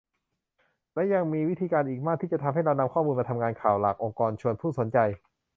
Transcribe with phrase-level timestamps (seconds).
[0.93, 4.97] และยังมีวิธีการอีกมากที่จะให้เรานำข้อมูลมาทำงานข่าว หลากองค์กรชวนผู้สนใจ